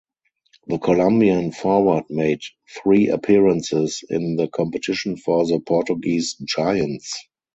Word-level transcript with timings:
The 0.65 0.79
Colombian 0.79 1.51
forward 1.51 2.05
made 2.09 2.41
three 2.81 3.09
appearances 3.09 4.03
in 4.09 4.35
the 4.35 4.47
competition 4.47 5.15
for 5.15 5.45
the 5.45 5.59
Portuguese 5.59 6.33
giants. 6.43 7.23